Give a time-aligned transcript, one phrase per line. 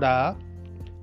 [0.00, 0.36] Hola,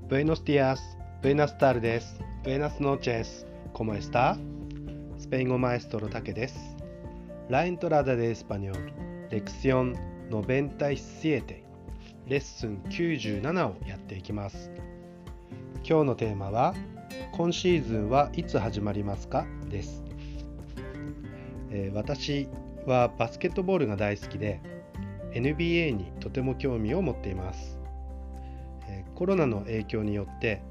[0.08, 4.38] buenos días, buenas tardes, buenas noches, ¿cómo está?
[5.18, 6.78] スペイン語マエストロタケです。
[7.50, 8.72] La entrada de español,
[9.28, 9.94] lección
[10.30, 11.62] 97、
[12.26, 14.70] レッスン97をやっていきます。
[15.86, 16.74] 今日のテーマは、
[17.32, 19.46] 今シーズンはいつ始まりますか?
[19.68, 20.02] です。
[21.70, 22.48] えー私
[22.86, 24.58] はバスケットボールが大好きで、
[25.32, 27.75] NBA にとても興味を持っています。
[29.16, 30.62] コロナの影響によって、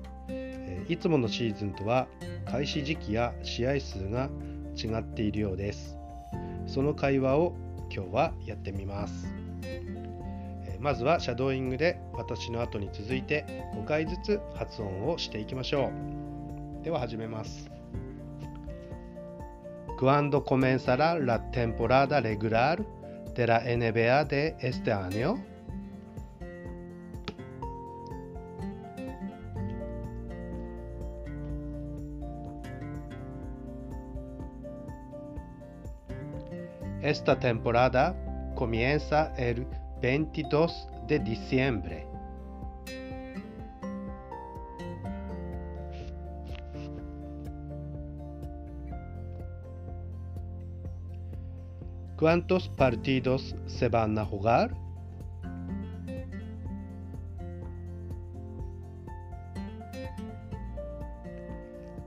[0.87, 2.07] いつものシーズンとは
[2.45, 4.29] 開始時期や試合数が
[4.75, 5.97] 違っているようです。
[6.67, 7.55] その会話を
[7.91, 9.33] 今日はやってみます。
[10.79, 15.89] まずはシャドーイングで私の後に続いて5回ずつ発音をしていきましょ
[16.81, 16.83] う。
[16.83, 17.71] では始めます。
[19.97, 22.85] ¿Cuándo comenzará la temporada regular
[23.33, 25.54] de la NBA de este año?
[37.05, 38.15] Esta temporada
[38.55, 39.67] comienza el
[40.01, 42.07] 22 de diciembre.
[52.17, 54.75] ¿Cuántos partidos se van a jugar?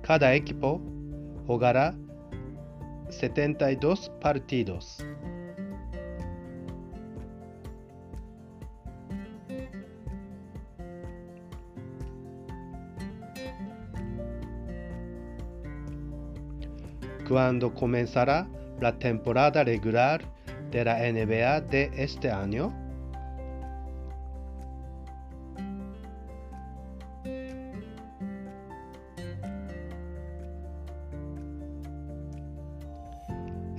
[0.03, 0.81] Cada equipo
[1.47, 1.95] jugará
[3.11, 5.05] 72 partidos.
[17.29, 18.49] ¿Cuándo comenzará
[18.81, 20.23] la temporada regular
[20.71, 22.88] de la NBA de este año?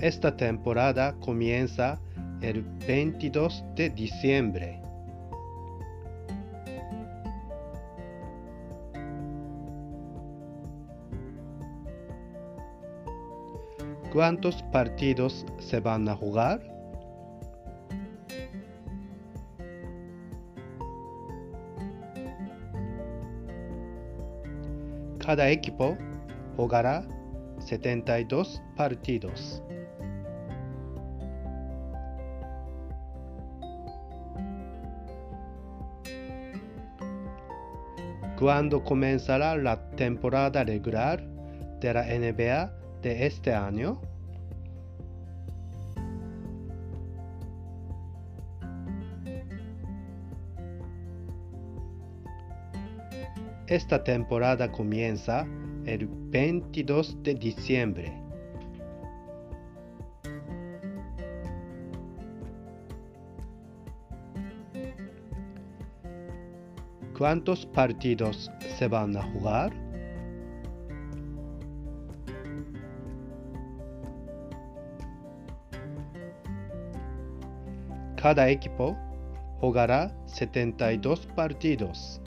[0.00, 2.00] Esta temporada comienza
[2.40, 4.80] el 22 de diciembre.
[14.10, 16.62] ¿Cuántos partidos se van a jugar?
[25.18, 25.94] Cada equipo
[26.56, 27.06] jugará
[27.58, 29.62] 72 partidos.
[38.40, 41.22] ¿Cuándo comenzará la temporada regular
[41.78, 44.00] de la NBA de este año?
[53.66, 55.46] Esta temporada comienza
[55.84, 58.29] el 22 de diciembre.
[67.20, 69.74] ¿Cuántos partidos se van a jugar?
[78.16, 78.96] Cada equipo
[79.60, 82.22] jugará 72 partidos.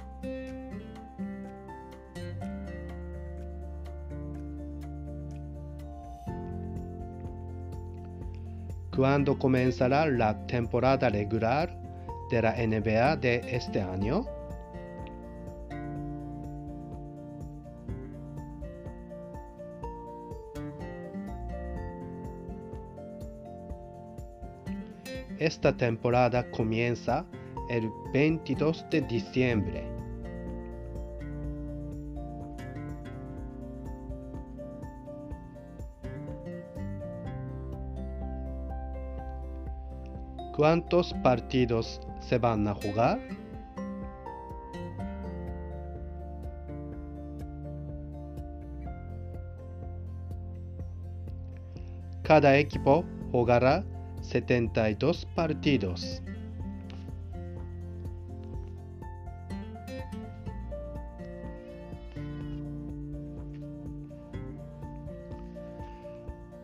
[8.96, 11.76] ¿Cuándo comenzará la temporada regular
[12.30, 14.28] de la NBA de este año?
[25.44, 27.26] Esta temporada comienza
[27.70, 29.84] el 22 de diciembre.
[40.56, 43.20] ¿Cuántos partidos se van a jugar?
[52.24, 53.04] Cada equipo
[53.34, 53.84] jugará
[54.24, 56.24] 72 partidos.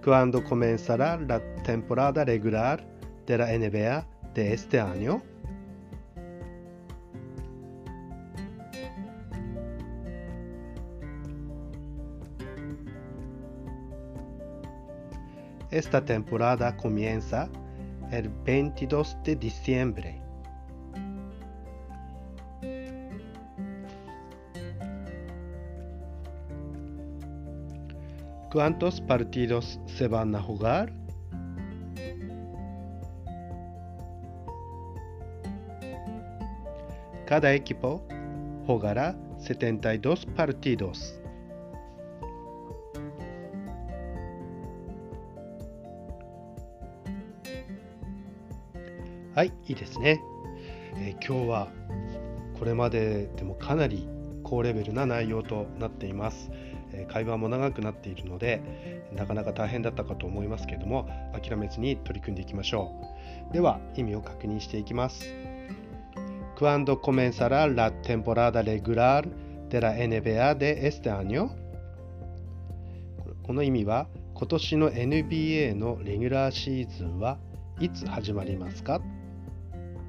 [0.03, 2.83] ¿Cuándo comenzará la temporada regular
[3.27, 5.21] de la NBA de este año?
[15.71, 17.47] Esta temporada comienza
[18.11, 20.19] el 22 de diciembre.
[28.51, 30.91] ¿Cuántos partidos se van a jugar?
[37.27, 38.01] Cada equipo
[38.65, 41.18] jugará 72 partidos.
[49.39, 50.21] はい、いいですね、
[50.97, 51.67] えー、今日は
[52.59, 54.05] これまででもかなり
[54.43, 56.51] 高レベルな内容となっています。
[56.91, 62.91] えー、会話も長くなっているのでなかなか大変だったかと思いますけれども諦めずに取り組んでいきましょ
[63.49, 63.53] う。
[63.53, 65.33] では意味を確認していきます。
[66.57, 69.25] Cuando comenzará la temporada regular
[69.69, 71.47] de la NBA de este año?
[73.43, 77.37] この意味は今年の NBA のレギュラーシーズンは
[77.79, 78.99] いつ始まりますか？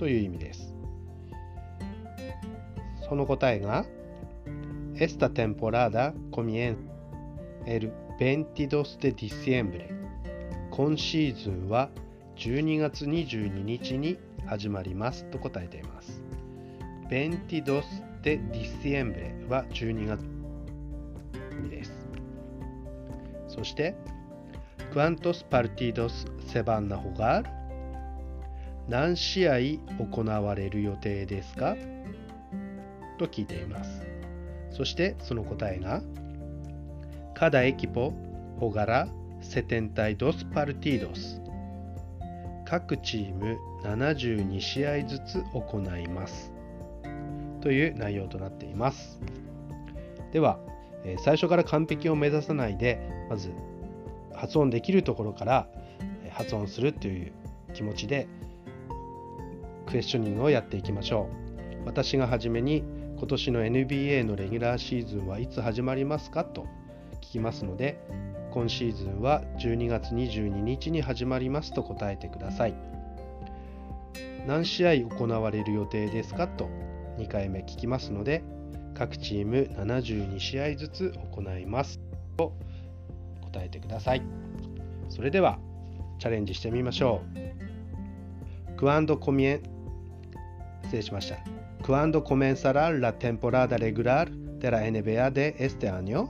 [0.01, 0.75] という意味です。
[3.07, 3.85] その答えが
[4.95, 6.79] Esta temporada comienza
[7.67, 9.91] el 22 de diciembre
[10.71, 11.91] 今シーズンは
[12.37, 16.23] 12月22日に始まりますと答えています。
[17.11, 17.83] 22
[18.23, 20.25] de diciembre は12月
[21.69, 22.09] です。
[23.49, 23.95] そして
[24.95, 27.60] ¿Cuántos partidos se van a jugar?
[28.91, 29.55] 何試合
[30.01, 31.77] 行われる予定ですか？
[33.21, 34.05] と聞いています。
[34.73, 36.03] そしてその答えが
[37.37, 38.13] Cada equipo
[38.59, 39.07] jugará
[39.43, 40.17] 72
[40.53, 41.41] partidos
[42.67, 46.53] 各チーム72試合ずつ行います。
[47.61, 49.21] という内容となっています。
[50.33, 50.59] では
[51.25, 52.99] 最初から完璧を目指さないで
[53.31, 53.53] まず
[54.35, 55.69] 発音できるところから
[56.31, 57.33] 発音するという
[57.73, 58.27] 気持ちで
[59.91, 61.29] クエスチョニングをやっていきましょ
[61.83, 61.87] う。
[61.87, 62.85] 私が初めに
[63.19, 66.45] 今年の NBA のレギュラーシーズンはいつ始まりますか？
[66.45, 66.67] と
[67.17, 68.01] 聞きますので
[68.53, 71.73] 今シーズンは12月22日に始まります。
[71.75, 72.75] と答えてください。
[74.47, 76.47] 何試合行われる予定ですか？
[76.47, 76.69] と
[77.19, 78.43] 2回目聞きますので
[78.95, 82.01] 各チーム72試合ずつ行います。
[82.37, 82.55] と
[83.43, 84.23] 答えてください。
[85.09, 85.59] それでは
[86.21, 87.23] チャレンジしてみましょ
[88.77, 88.77] う。
[88.77, 89.80] クアンドコミエン
[90.90, 91.38] 失礼しました。¿
[91.86, 96.30] Cuándo comenzará la temporada regular de la NBA de este año?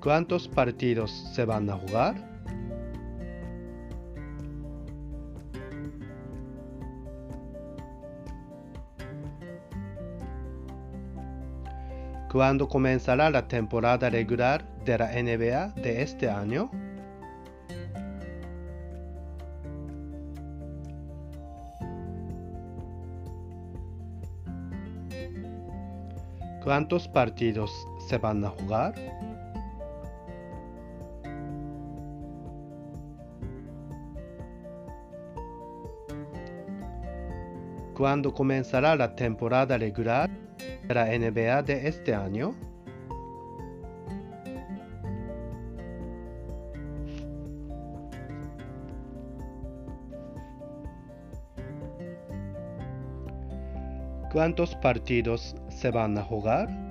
[0.00, 2.16] ¿Cuántos partidos se van a jugar?
[12.31, 16.69] ¿Cuándo comenzará la temporada regular de la NBA de este año?
[26.63, 27.71] ¿Cuántos partidos
[28.09, 28.93] se van a jugar?
[37.97, 40.29] ¿Cuándo comenzará la temporada regular
[40.87, 42.53] de la NBA de este año?
[54.31, 56.86] ¿Cuántos partidos se van a jugar?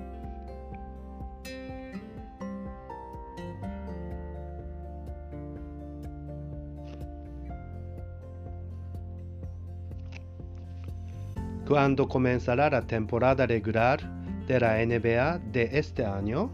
[11.67, 13.99] ¿Cuándo comenzará la temporada regular
[14.47, 16.49] de la NBA de este año?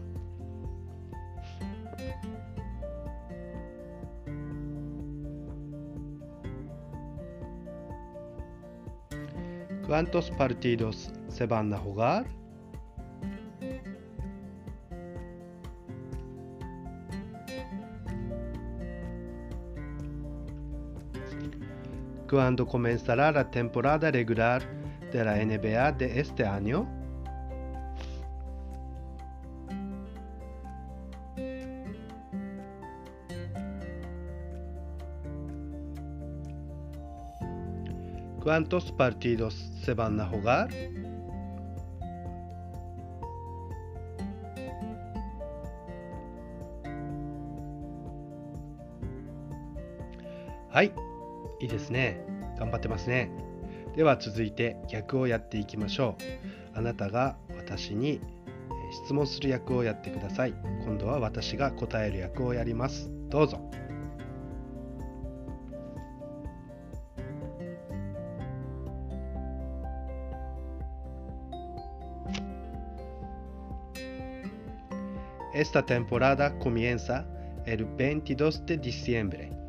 [9.86, 12.26] ¿Cuántos partidos se van a jugar?
[22.28, 26.87] ¿Cuándo comenzará la temporada regular de la NBA de este año?
[38.43, 39.53] ¿Cuántos partidos
[39.83, 40.69] se van a jugar?
[50.71, 50.93] Ay,
[51.59, 52.23] いいですね。
[52.57, 53.29] 頑張ってますね。
[53.96, 56.16] では続いて逆をやっていきましょ
[56.74, 56.78] う。
[56.78, 58.20] あなたが私に
[59.04, 60.54] 質問する役をやってください。
[60.84, 63.10] 今度は私が答える役をやります。
[63.28, 63.60] どうぞ。
[75.54, 77.24] Esta temporada comienza
[77.64, 79.63] el 22 de diciembre.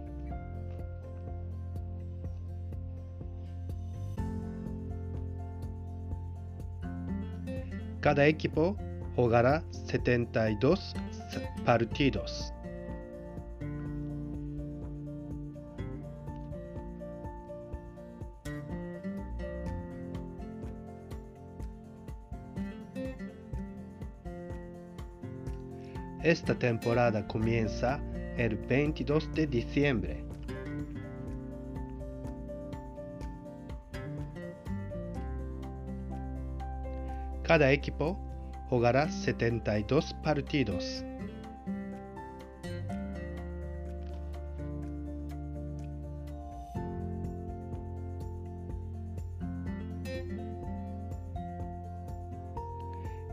[8.05, 8.77] Cada equipo
[9.15, 10.93] jugará 72
[11.65, 12.53] partidos.
[26.21, 27.99] Esta temporada comienza
[28.37, 30.24] el 22 de diciembre.
[37.45, 38.17] Cada equipo
[38.69, 41.05] jugará 72 partidos.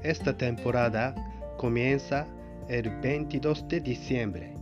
[0.03, 1.15] Esta temporada
[1.57, 2.27] comienza
[2.69, 4.62] el 22 de diciembre.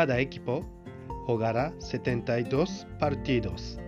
[0.00, 0.64] Cada equipo
[1.26, 3.78] jugará 72 partidos.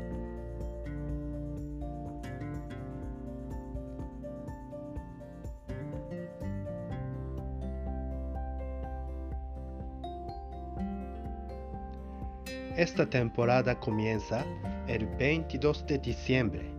[12.76, 14.44] Esta temporada comienza
[14.86, 16.70] el 22 de diciembre.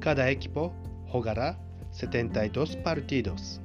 [0.00, 0.72] Cada equipo
[1.06, 1.63] jugará
[1.94, 3.60] 72 partidos.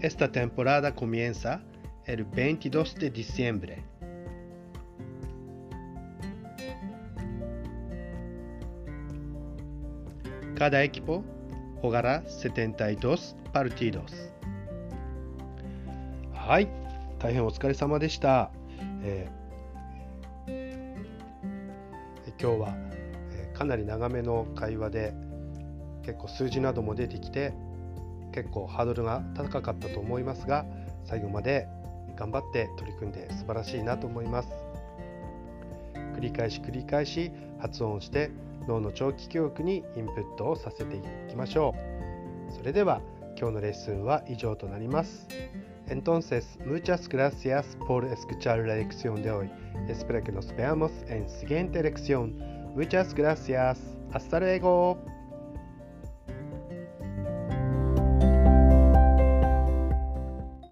[0.00, 1.60] Esta temporada comienza
[2.06, 3.84] el 22 de diciembre.
[10.54, 11.22] Cada equipo
[11.82, 14.32] jugará 72 partidos.
[16.48, 16.68] はい、
[17.18, 18.50] 大変お疲れ様でした。
[19.02, 20.48] えー
[22.40, 22.74] 今日は、
[23.32, 25.12] えかなり長めの会話で
[26.06, 27.52] 結構数字なども出てきて
[28.32, 30.64] 結構ハードルが高かったと思いますが
[31.04, 31.68] 最後まで
[32.16, 34.48] 頑張って取り組んで素晴らしいなと思います。
[36.16, 38.30] 繰り返し繰り返し発音して
[38.66, 41.74] 脳の長期記憶にインプットをさせていきましょ
[42.48, 42.52] う。
[42.54, 43.02] それでは
[43.38, 45.28] 今日のレッスンは以上となります。
[45.90, 49.50] Entonces, muchas gracias por escuchar la lección de hoy.
[49.88, 52.36] Espero que nos veamos en siguiente lección.
[52.74, 53.78] Muchas gracias.
[54.12, 55.02] Hasta luego.